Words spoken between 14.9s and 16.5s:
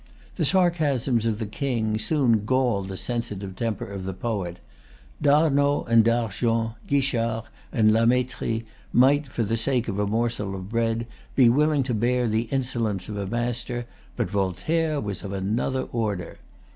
was of another order.